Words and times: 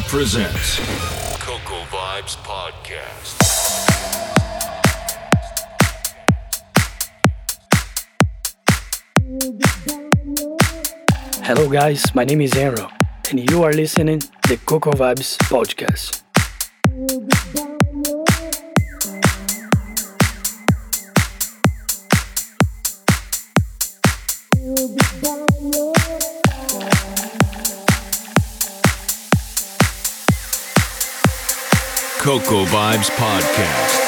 Radio 0.00 0.08
presents 0.08 0.78
Coco 1.40 1.84
Vibes 1.90 2.36
Podcast. 2.36 3.36
Hello, 11.42 11.68
guys. 11.68 12.14
My 12.14 12.24
name 12.24 12.40
is 12.40 12.52
Enro, 12.52 12.90
and 13.30 13.50
you 13.50 13.62
are 13.62 13.72
listening 13.72 14.20
to 14.20 14.28
the 14.48 14.56
Coco 14.64 14.92
Vibes 14.92 15.36
podcast. 15.50 16.22
Coco 32.30 32.64
Vibes 32.64 33.10
Podcast. 33.10 33.99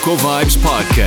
Coco 0.00 0.16
Vibes 0.16 0.56
Podcast. 0.56 0.97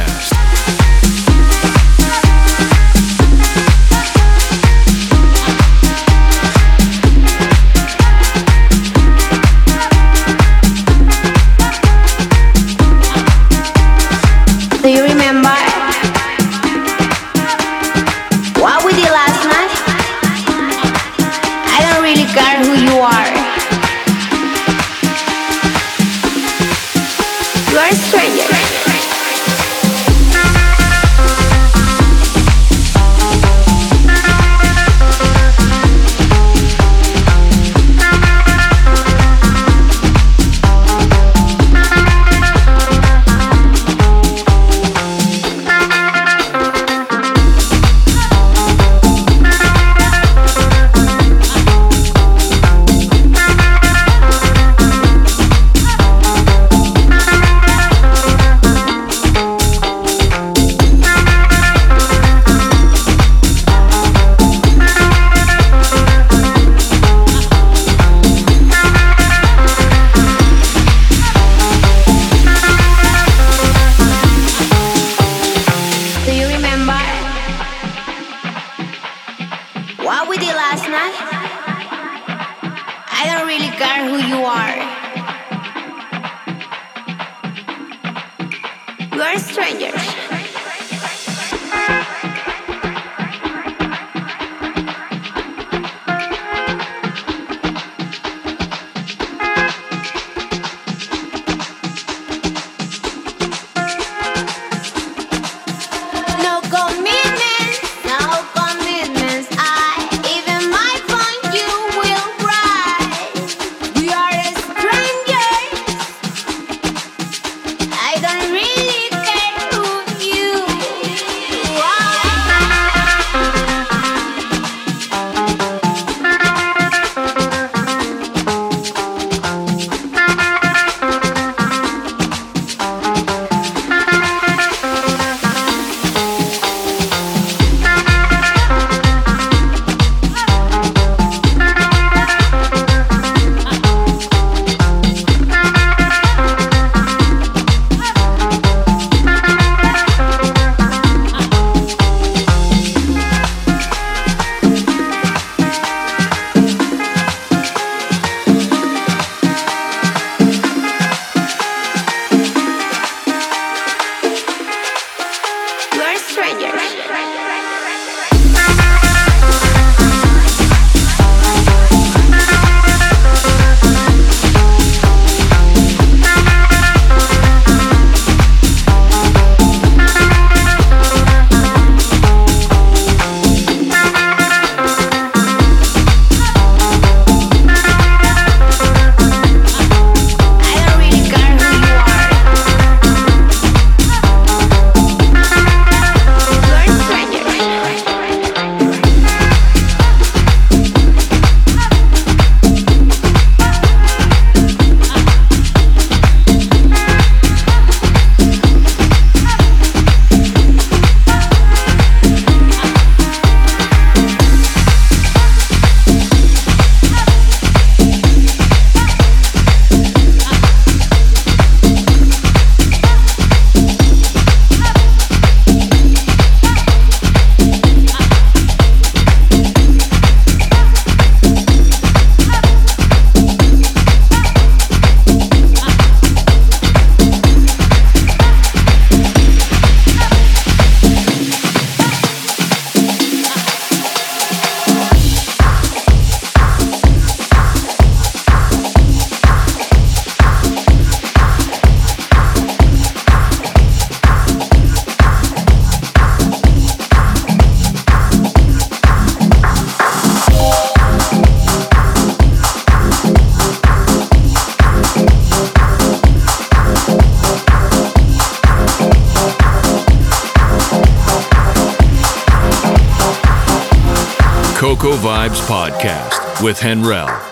Vibes 275.18 275.59
Podcast 275.68 276.63
with 276.63 276.80
Henrel. 276.80 277.50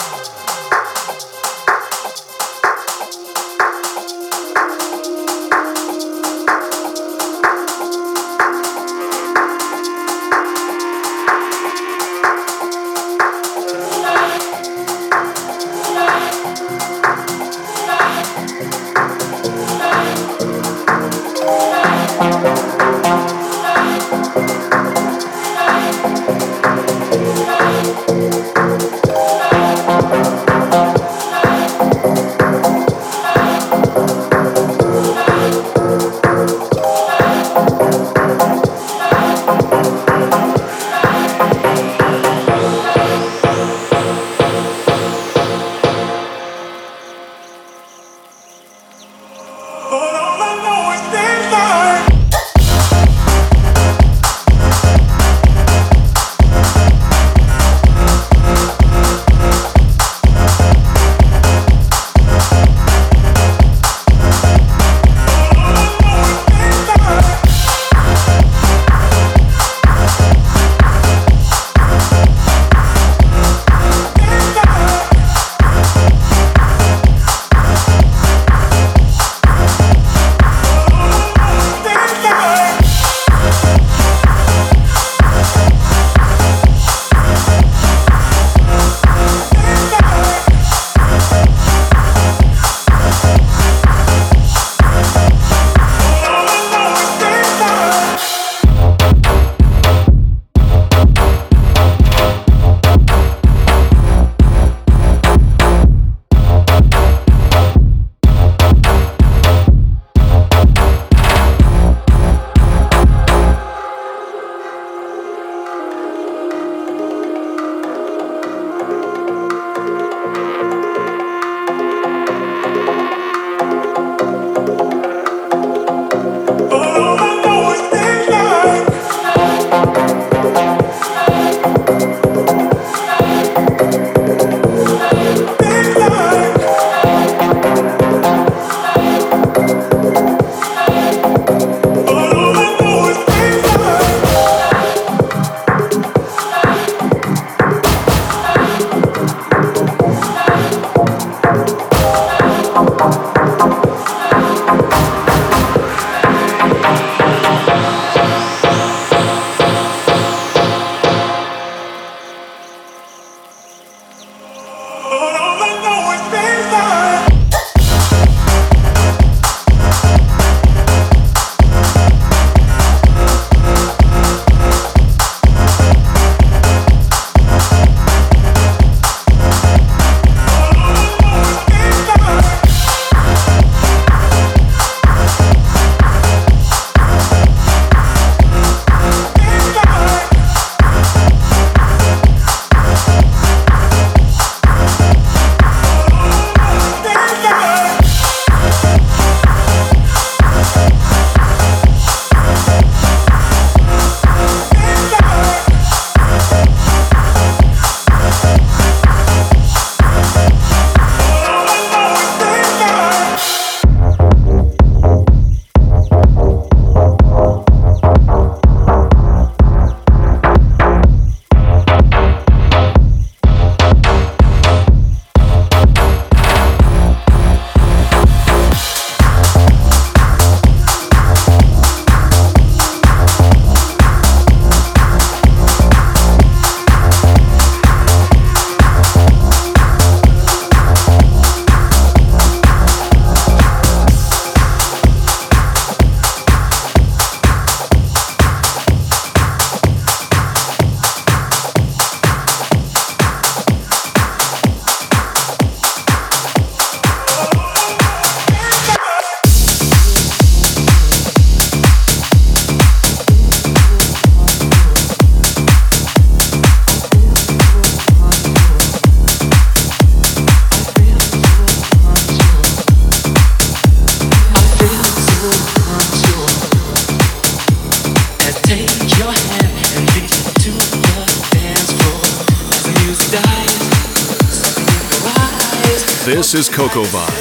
This 286.52 286.68
is 286.68 286.76
Coco 286.76 287.04
Vibes. 287.04 287.39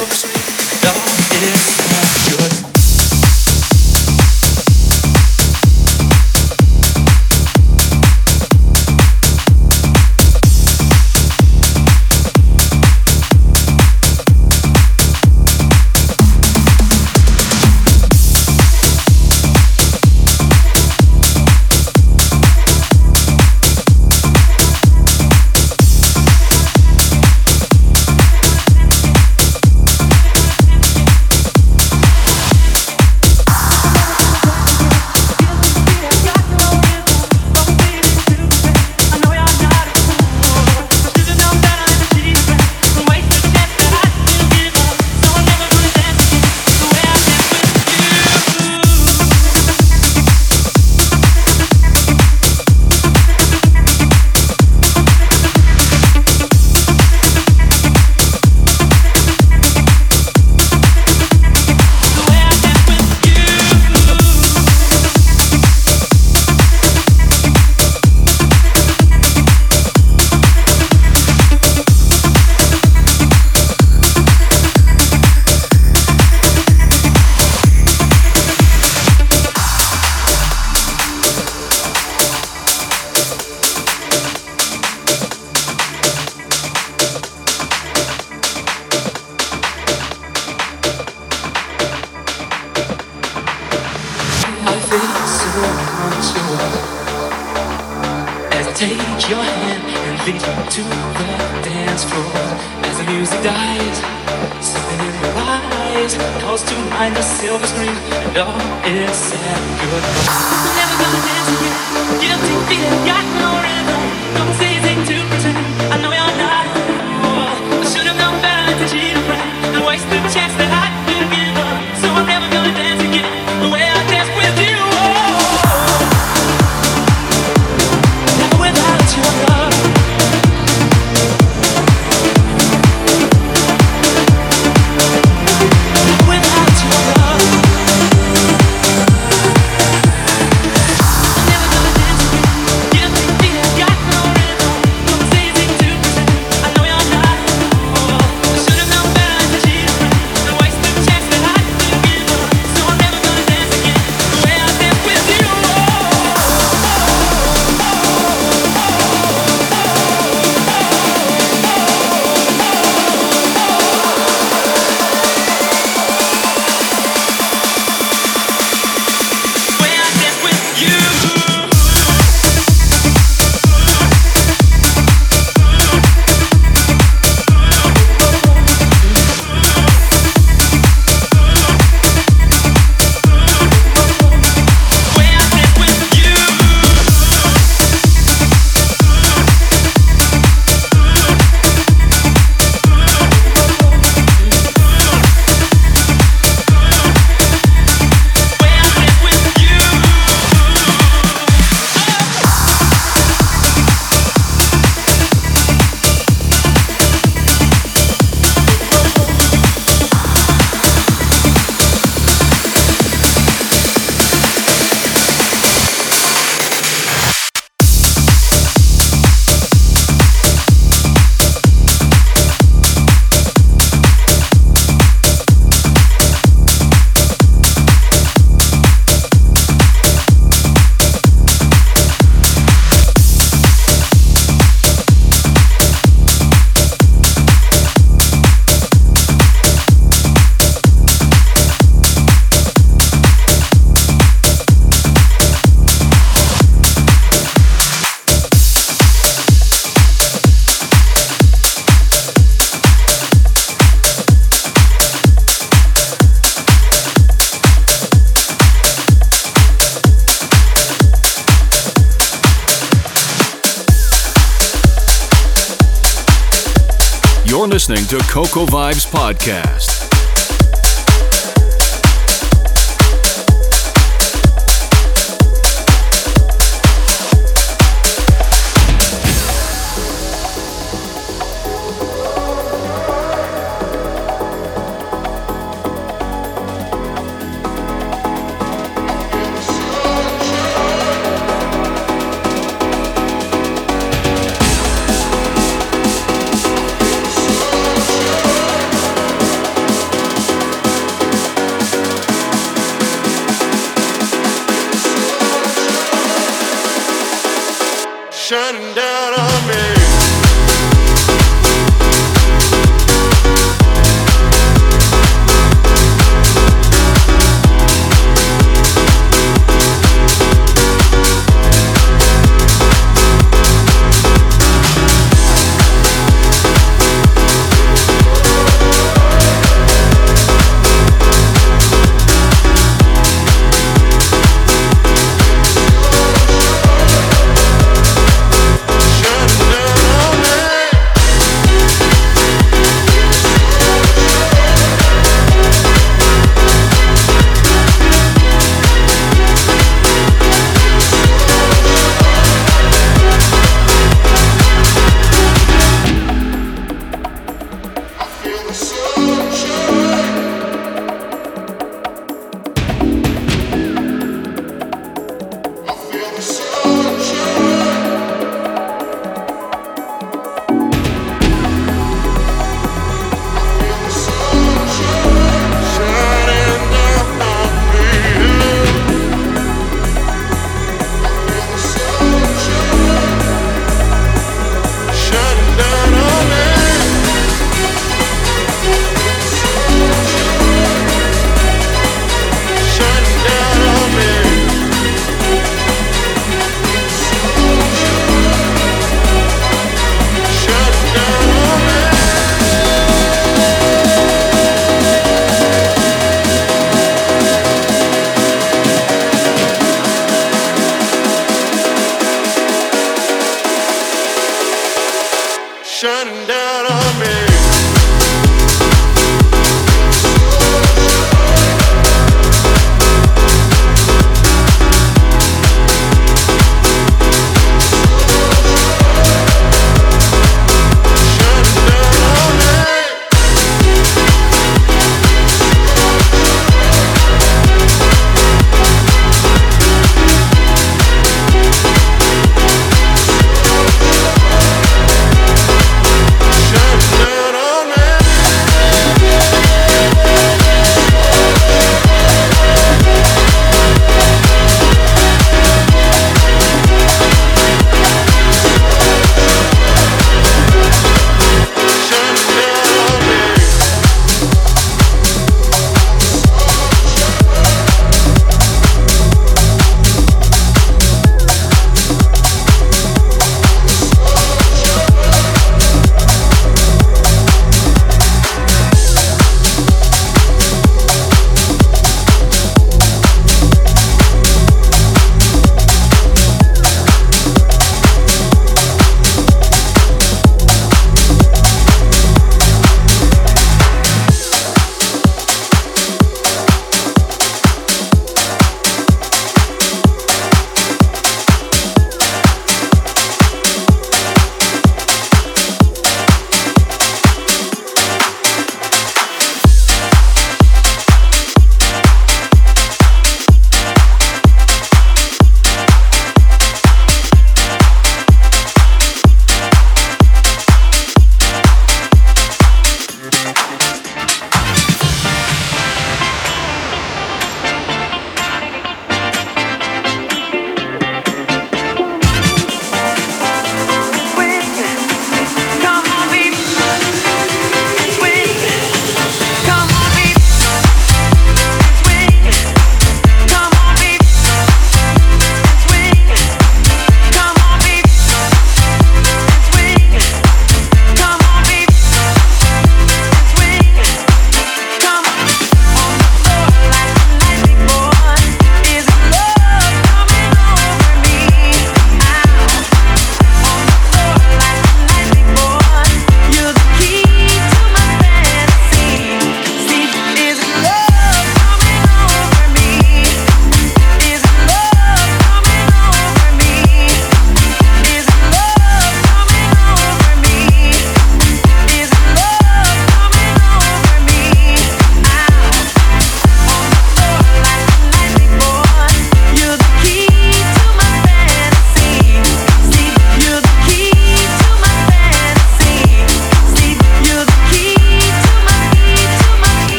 Listening 267.88 268.20
to 268.20 268.22
Coco 268.26 268.66
Vibes 268.66 269.06
Podcast. 269.06 269.97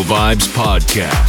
Vibes. 0.00 0.48
Podcast. 0.48 1.21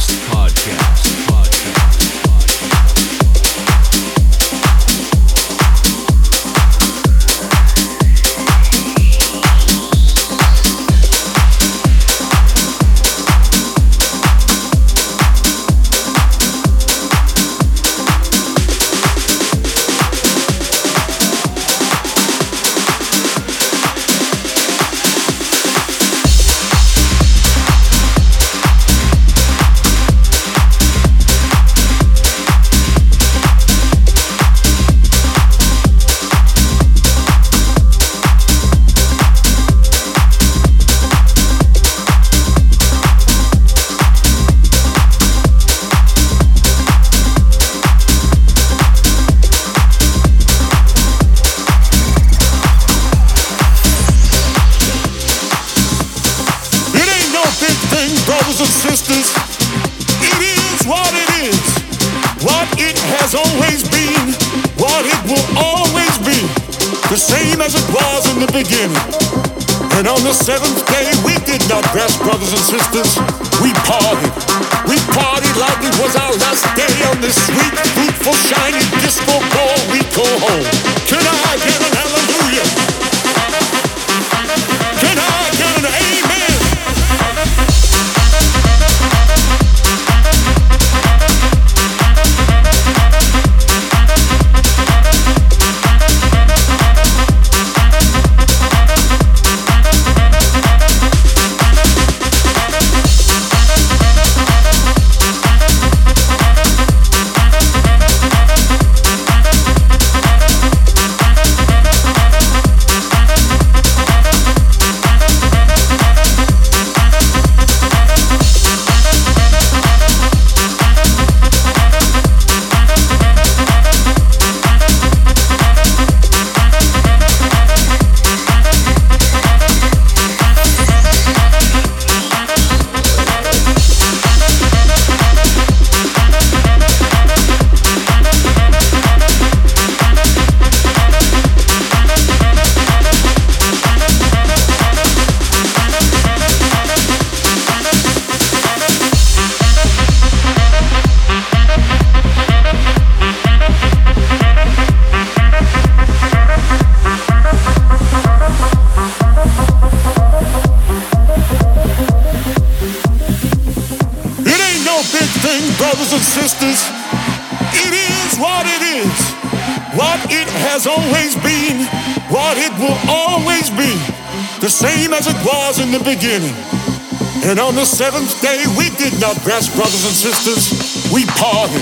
On 177.64 177.74
the 177.74 177.84
seventh 177.84 178.42
day, 178.42 178.60
we 178.76 178.92
did 179.00 179.16
not 179.24 179.40
rest, 179.40 179.72
brothers 179.72 180.04
and 180.04 180.12
sisters. 180.12 181.08
We 181.08 181.24
parted. 181.40 181.80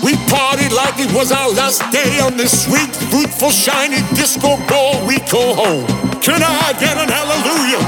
We 0.00 0.16
partied 0.24 0.72
like 0.72 0.96
it 0.96 1.12
was 1.12 1.32
our 1.32 1.52
last 1.52 1.84
day 1.92 2.16
on 2.18 2.38
this 2.38 2.64
sweet, 2.64 2.88
fruitful, 3.12 3.50
shiny 3.50 4.00
disco 4.16 4.56
ball 4.72 5.04
we 5.04 5.20
call 5.28 5.52
home. 5.52 5.84
Can 6.24 6.40
I 6.40 6.72
get 6.80 6.96
an 6.96 7.12
hallelujah? 7.12 7.84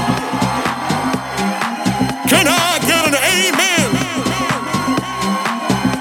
Can 2.29 2.45
I 2.45 2.77
get 2.85 3.09
an 3.09 3.17
amen? 3.17 3.89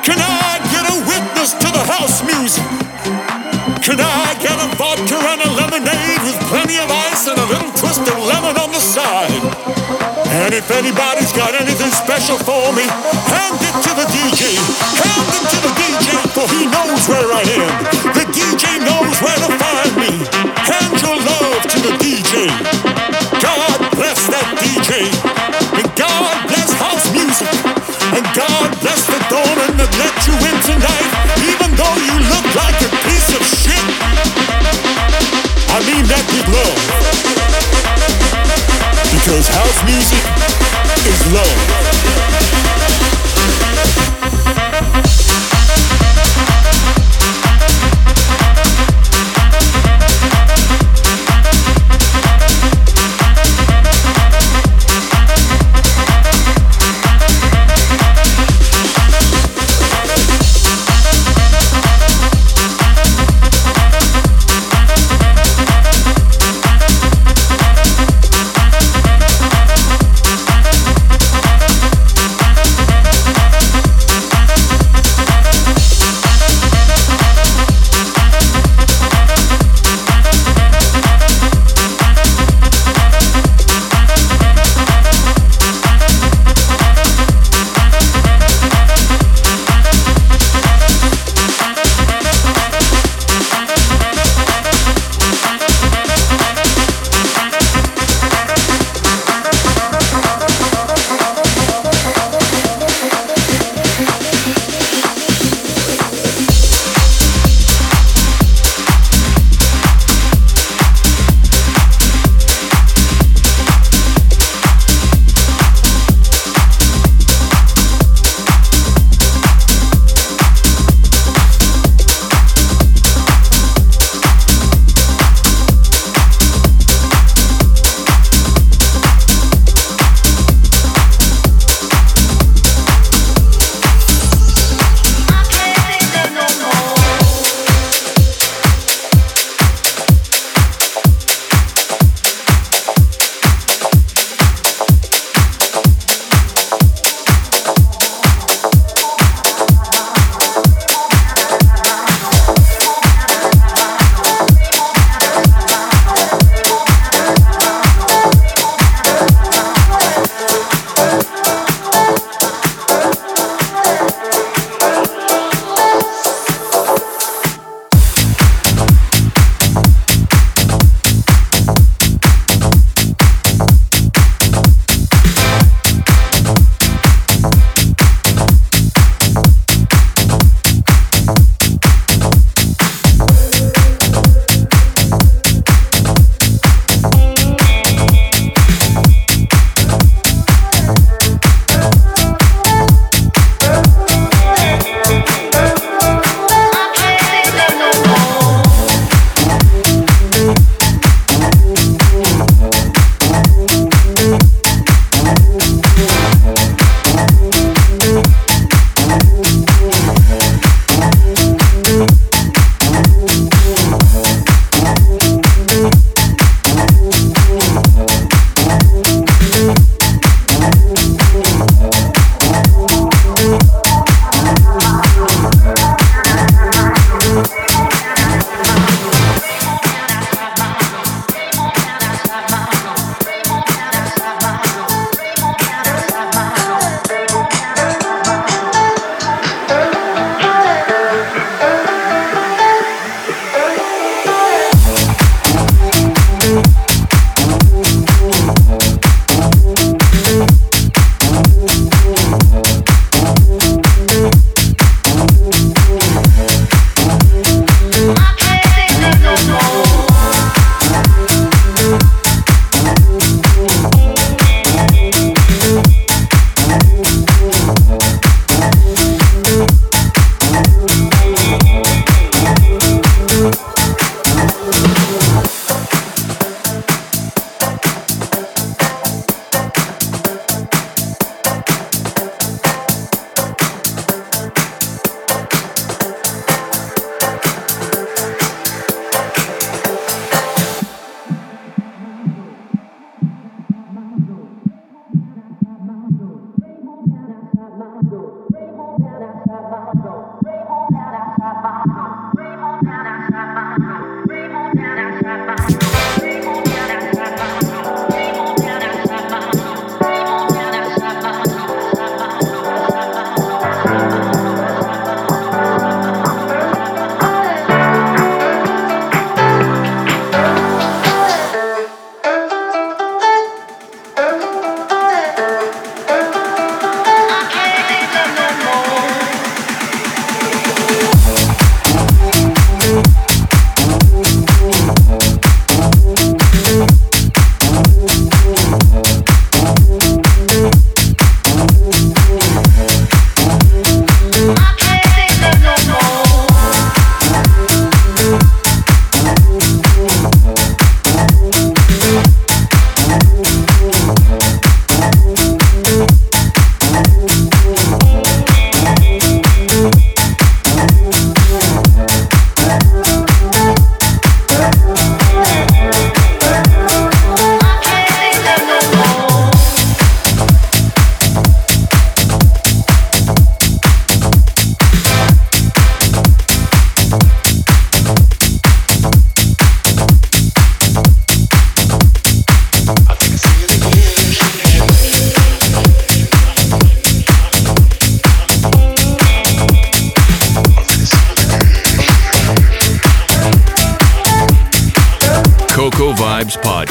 Can 0.05 0.21
I 0.21 0.61
get 0.69 0.85
a 0.93 0.97
witness 1.09 1.57
to 1.57 1.69
the 1.73 1.85
house 1.89 2.21
music? 2.21 2.69
Can 3.81 3.97
I 3.97 4.37
get 4.45 4.61
a 4.61 4.69
vodka 4.77 5.17
and 5.17 5.41
a 5.41 5.51
lemonade 5.57 6.21
with 6.21 6.37
plenty 6.53 6.77
of 6.77 6.91
ice 6.91 7.29
and 7.29 7.39
a 7.41 7.47
little 7.49 7.73
twist 7.81 8.05
of 8.05 8.19
lemon 8.29 8.61
on 8.61 8.73
the 8.73 8.81
side? 8.81 10.00
And 10.31 10.55
if 10.55 10.71
anybody's 10.71 11.35
got 11.35 11.59
anything 11.59 11.91
special 11.91 12.39
for 12.39 12.71
me, 12.71 12.87
hand 12.87 13.59
it 13.67 13.75
to 13.83 13.93
the 13.99 14.07
DJ. 14.15 14.55
Hand 14.95 15.27
it 15.27 15.45
to 15.51 15.59
the 15.59 15.73
DJ, 15.75 16.09
for 16.31 16.47
he 16.55 16.71
knows 16.71 17.03
where 17.11 17.27
I 17.35 17.43
am. 17.59 17.75
The 18.15 18.27
DJ 18.31 18.79
knows 18.79 19.11
where 19.19 19.41
to 19.43 19.51
find 19.59 19.91
me. 19.99 20.23
Hand 20.71 20.95
your 21.03 21.19
love 21.19 21.67
to 21.75 21.79
the 21.83 21.93
DJ. 21.99 22.47
God 23.43 23.75
bless 23.99 24.31
that 24.31 24.47
DJ. 24.63 25.11
And 25.75 25.87
God 25.99 26.35
bless 26.47 26.71
house 26.79 27.11
music. 27.11 27.51
And 28.15 28.23
God 28.31 28.71
bless 28.87 29.03
the 29.11 29.19
doorman 29.27 29.83
that 29.83 29.91
let 29.99 30.15
you 30.31 30.35
in 30.47 30.57
tonight, 30.63 31.11
even 31.43 31.75
though 31.75 31.99
you 32.07 32.17
look 32.31 32.47
like 32.55 32.79
a 32.87 32.91
piece 33.03 33.35
of 33.35 33.43
shit. 33.43 33.85
I 35.75 35.79
mean 35.91 36.07
that 36.07 36.23
with 36.31 36.49
love. 36.55 36.80
House 39.71 39.85
music 39.85 40.19
is 41.07 41.33
love. 41.33 41.90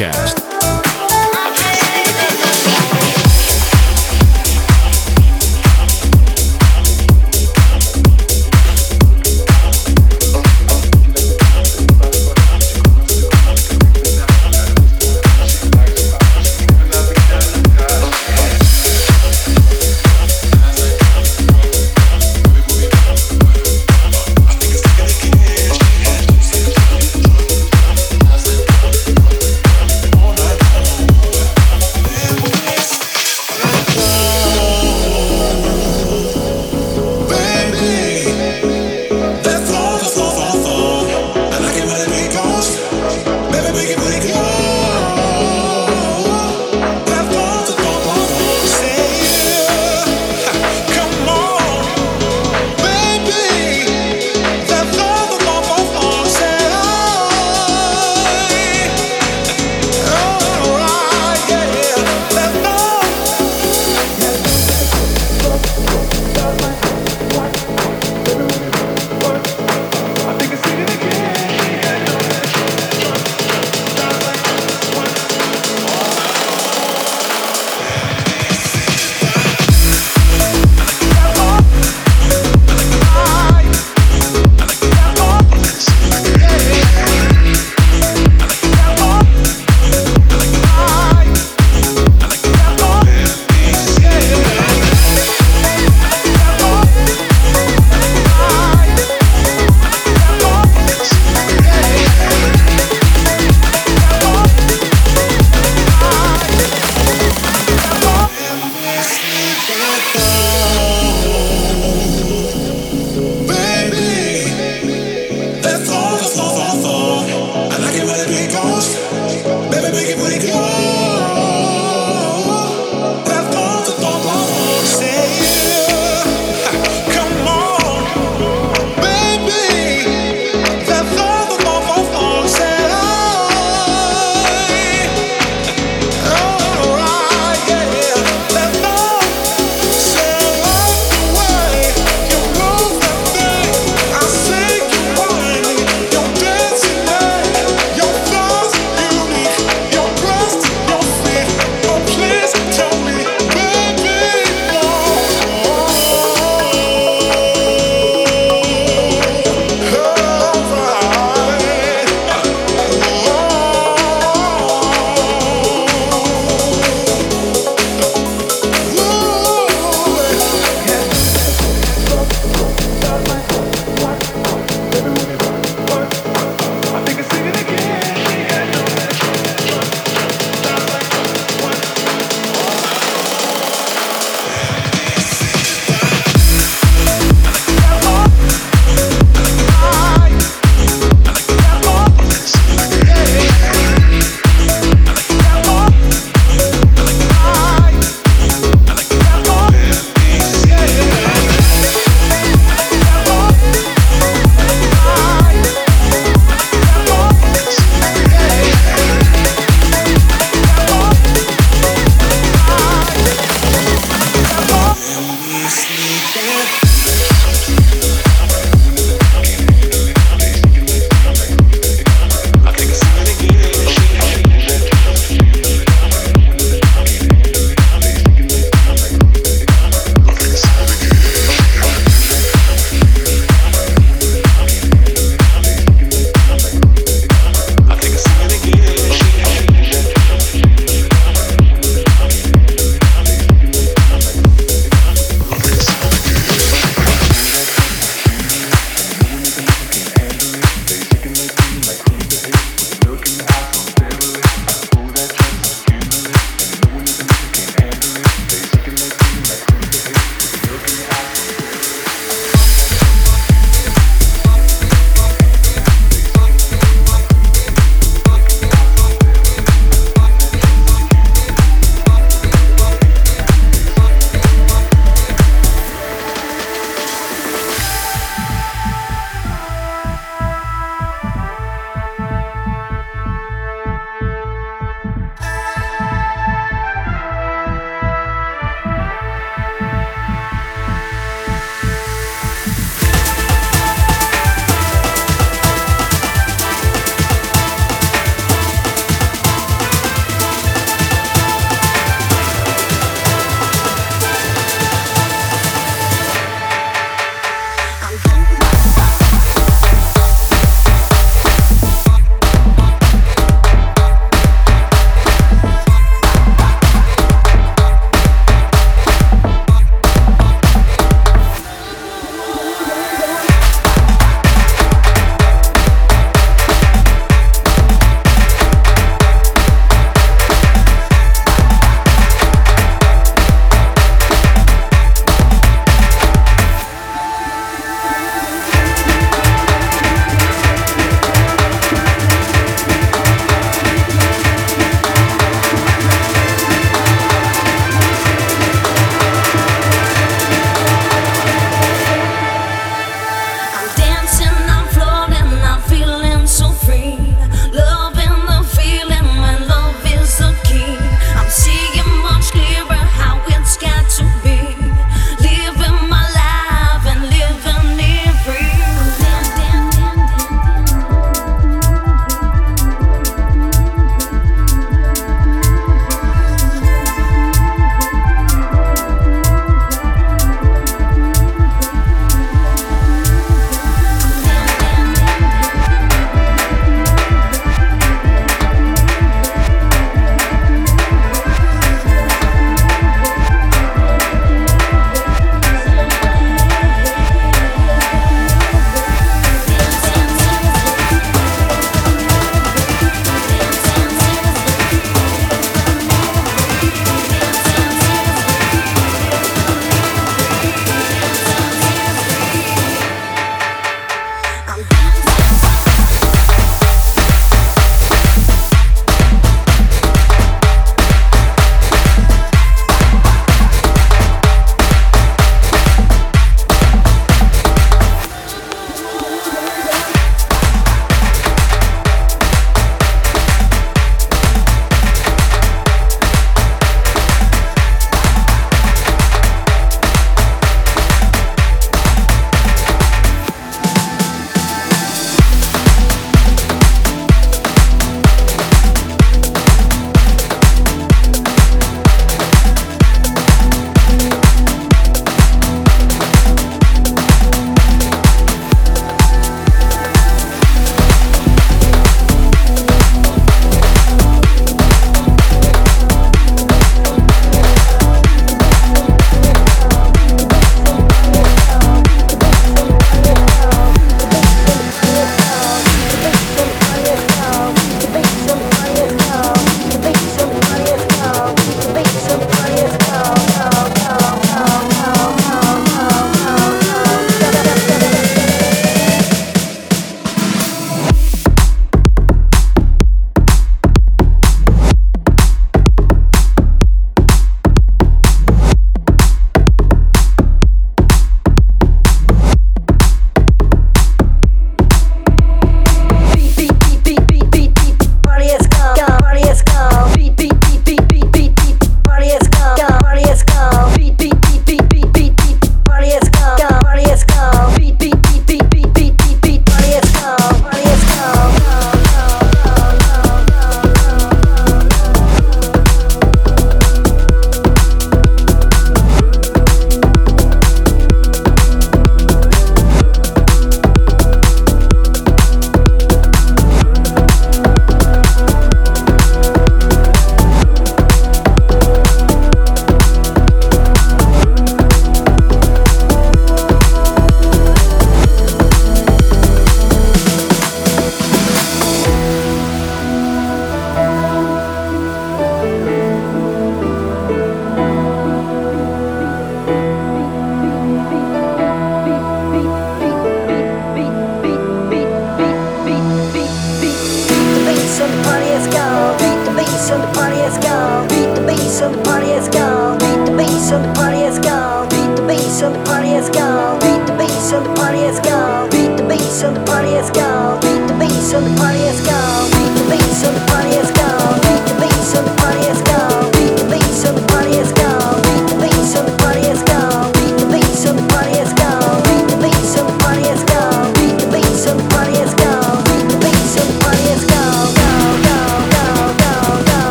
Podcast. 0.00 0.39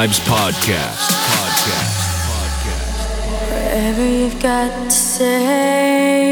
Vibes 0.00 0.20
Podcast. 0.20 1.12
Podcast. 1.28 1.96
Podcast. 2.32 3.00
Whatever 3.52 4.04
you've 4.08 4.40
got 4.40 4.72
to 4.84 4.90
say, 4.90 6.24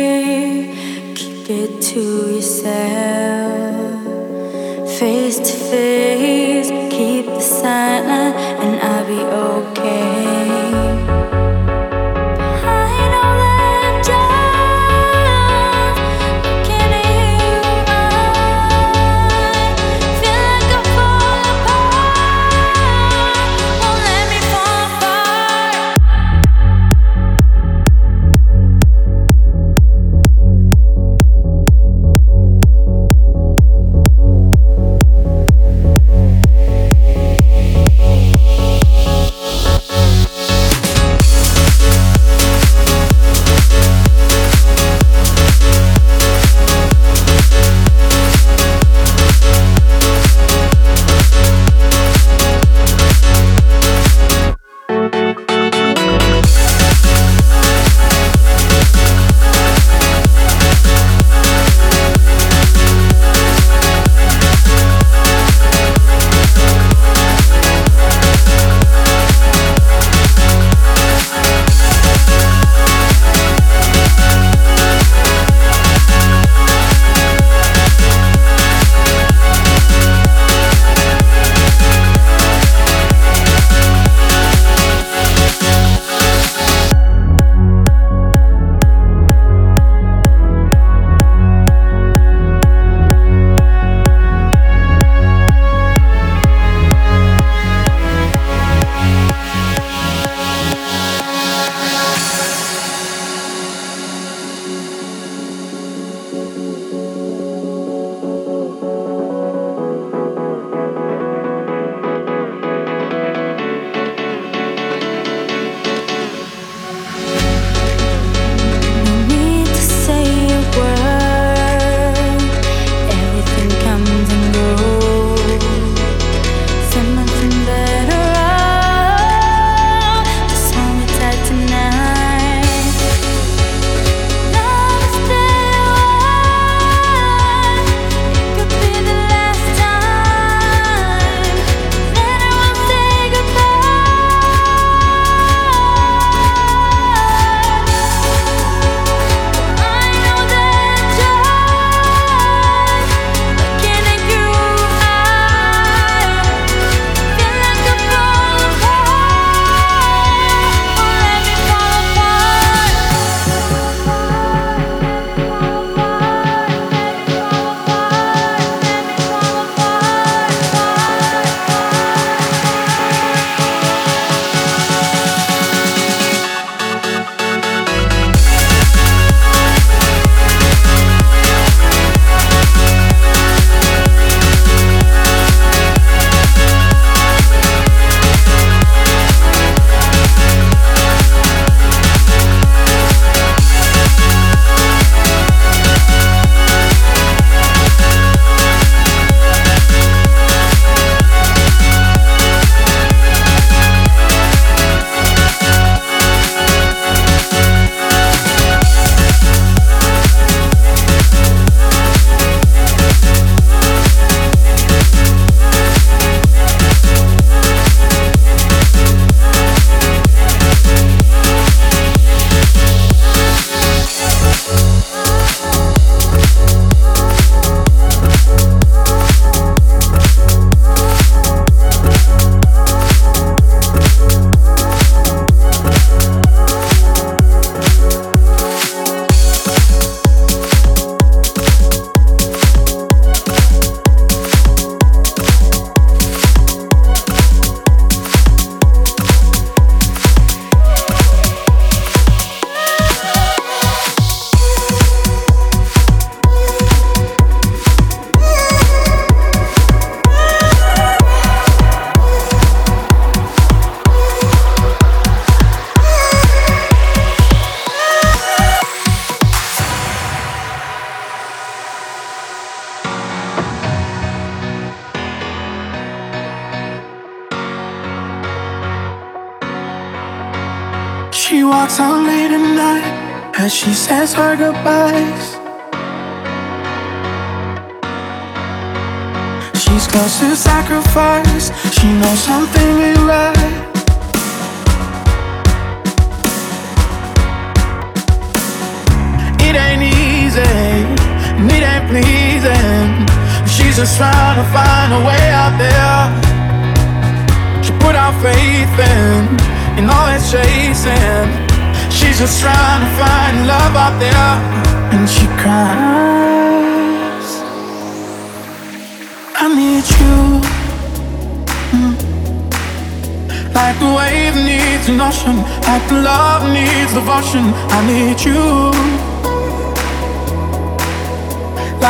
keep 1.15 1.51
it 1.51 1.83
to 1.83 2.01
yourself. 2.37 4.01
Face 4.99 5.37
to 5.37 5.53
face, 5.71 6.28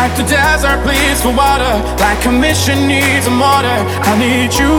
Like 0.08 0.16
the 0.16 0.22
desert 0.22 0.82
bleeds 0.84 1.20
for 1.20 1.36
water, 1.36 1.74
like 2.00 2.24
a 2.24 2.32
mission 2.32 2.88
needs 2.88 3.26
a 3.26 3.30
mortar. 3.30 3.78
I 4.08 4.16
need 4.18 4.54
you. 4.54 4.72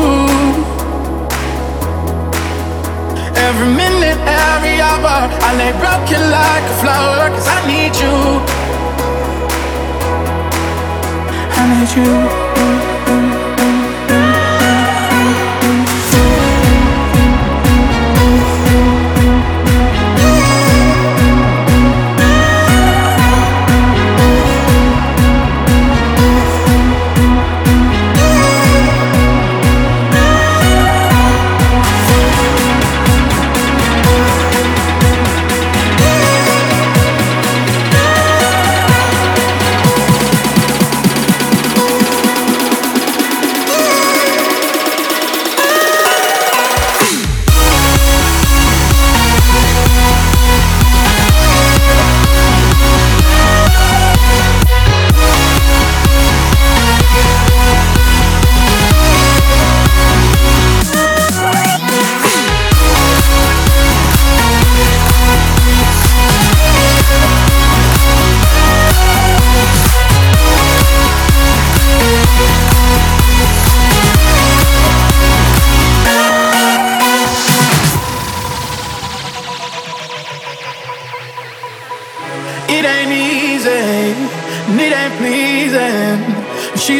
Every 3.38 3.68
minute, 3.68 4.18
every 4.26 4.82
hour, 4.82 5.30
I 5.46 5.56
lay 5.56 5.72
broken 5.78 6.32
like 6.32 6.64
a 6.64 6.76
flower, 6.82 7.30
cause 7.30 7.48
I 7.48 7.60
need 7.68 7.96
you. 7.96 8.16
I 11.54 11.64
need 11.78 12.94
you. 12.96 12.99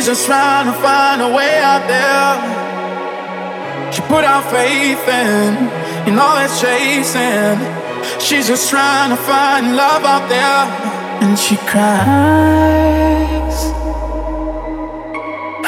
Just 0.10 0.26
trying 0.26 0.66
to 0.66 0.74
find 0.82 1.22
a 1.22 1.30
way 1.38 1.62
out 1.62 1.86
there. 1.88 2.34
She 3.94 4.02
put 4.14 4.24
our 4.26 4.42
faith 4.50 5.08
in, 5.08 5.70
in 6.10 6.18
all 6.18 6.36
it's 6.44 6.60
chasing. 6.60 7.60
She's 8.20 8.48
just 8.48 8.72
trying 8.72 9.12
to 9.12 9.18
find 9.18 9.76
love 9.76 10.04
out 10.04 10.28
there, 10.28 10.66
and 11.22 11.38
she 11.38 11.58
cries. 11.58 12.00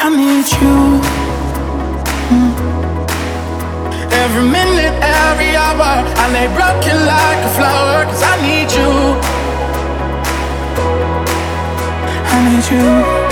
I 0.03 0.09
need 0.09 0.47
you. 0.57 0.99
Mm. 2.33 2.51
Every 4.23 4.45
minute, 4.57 4.95
every 5.21 5.55
hour, 5.55 6.03
I 6.21 6.23
lay 6.33 6.47
broken 6.57 6.97
like 7.05 7.41
a 7.45 7.47
flower, 7.57 8.05
cause 8.05 8.23
I 8.23 8.25
need 8.41 8.71
you. 8.73 8.91
I 12.33 12.35
need 12.49 12.65
you. 12.71 13.30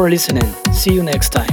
For 0.00 0.08
listening. 0.08 0.50
See 0.72 0.94
you 0.94 1.02
next 1.02 1.28
time. 1.28 1.49